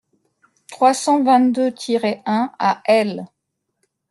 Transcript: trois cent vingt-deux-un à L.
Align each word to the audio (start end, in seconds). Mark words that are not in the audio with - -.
trois 0.67 0.95
cent 0.95 1.21
vingt-deux-un 1.23 2.51
à 2.57 2.81
L. 2.85 3.25